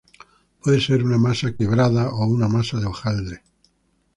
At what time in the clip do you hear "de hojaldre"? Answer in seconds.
2.79-3.43